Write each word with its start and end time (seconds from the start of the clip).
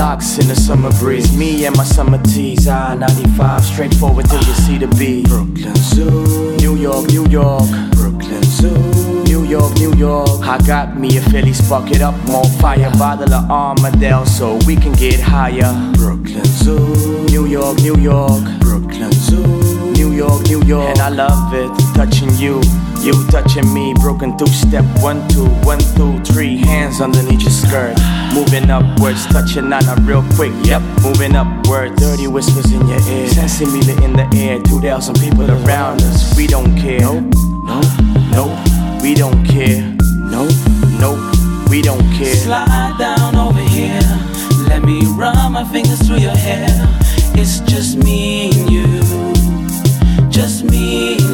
in 0.00 0.48
the 0.48 0.54
summer 0.56 0.90
breeze. 0.92 1.36
Me 1.36 1.66
and 1.66 1.76
my 1.76 1.84
summer 1.84 2.16
tease, 2.22 2.66
I 2.66 2.94
95, 2.94 3.62
straightforward 3.62 4.24
till 4.30 4.38
you 4.38 4.54
see 4.54 4.78
the 4.78 4.86
beat. 4.98 5.28
Brooklyn 5.28 5.76
Zoo, 5.76 6.56
New 6.56 6.76
York, 6.76 7.08
New 7.08 7.26
York. 7.28 7.68
Brooklyn 7.92 8.42
Zoo, 8.42 8.72
New 9.24 9.44
York, 9.44 9.74
New 9.74 9.94
York. 9.96 10.40
I 10.40 10.56
got 10.66 10.98
me 10.98 11.18
a 11.18 11.20
Philly 11.20 11.52
spark 11.52 11.90
it 11.90 12.00
up, 12.00 12.14
more 12.24 12.46
fire. 12.62 12.90
Bottle 12.98 13.34
of 13.34 13.50
Armadale 13.50 14.24
so 14.24 14.58
we 14.66 14.74
can 14.74 14.94
get 14.94 15.20
higher. 15.20 15.70
Brooklyn 15.92 16.46
Zoo, 16.46 16.78
New 17.26 17.46
York, 17.46 17.76
New 17.82 17.96
York. 17.96 18.59
New 20.50 20.62
York, 20.64 20.90
And 20.90 20.98
I 20.98 21.10
love 21.10 21.54
it, 21.54 21.70
touching 21.94 22.30
you. 22.36 22.60
You 23.00 23.14
touching 23.28 23.72
me, 23.72 23.94
broken 23.94 24.36
through 24.36 24.48
step 24.48 24.84
one, 25.00 25.26
two, 25.28 25.46
one, 25.62 25.78
two, 25.94 26.18
three. 26.24 26.56
Hands 26.58 27.00
underneath 27.00 27.42
your 27.42 27.52
skirt. 27.52 27.96
Moving 28.34 28.68
upwards, 28.68 29.26
touching 29.26 29.72
on 29.72 29.84
her 29.84 29.94
real 30.02 30.24
quick. 30.34 30.52
Yep, 30.64 30.82
moving 31.02 31.36
upwards. 31.36 31.94
Dirty 32.00 32.26
whispers 32.26 32.72
in 32.72 32.80
your 32.88 32.98
ear. 32.98 33.28
Sensimilla 33.28 34.02
in 34.02 34.12
the 34.14 34.26
air. 34.36 34.60
2,000 34.60 35.20
people 35.20 35.48
around 35.48 36.02
us. 36.02 36.36
We 36.36 36.48
don't 36.48 36.76
care. 36.76 37.00
No, 37.00 37.20
no, 37.70 37.80
Nope, 38.34 39.02
we 39.02 39.14
don't 39.14 39.44
care. 39.46 39.82
No, 40.10 40.48
no. 40.98 41.14
we 41.70 41.80
don't 41.80 42.02
care. 42.14 42.34
Slide 42.34 42.96
down 42.98 43.36
over 43.36 43.60
here. 43.60 44.00
Let 44.68 44.82
me 44.82 45.06
run 45.14 45.52
my 45.52 45.64
fingers 45.64 46.04
through 46.06 46.18
your 46.18 46.36
hair. 46.36 46.66
It's 47.34 47.60
just 47.60 47.96
me 47.98 48.50
and 48.50 48.54
you. 48.54 48.69
Just 48.69 48.69
me 50.70 51.29